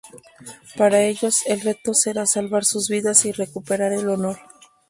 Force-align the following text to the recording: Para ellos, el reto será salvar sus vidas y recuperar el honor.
Para 0.77 1.01
ellos, 1.03 1.45
el 1.45 1.61
reto 1.61 1.93
será 1.93 2.25
salvar 2.25 2.65
sus 2.65 2.89
vidas 2.89 3.23
y 3.27 3.33
recuperar 3.33 3.93
el 3.93 4.09
honor. 4.09 4.39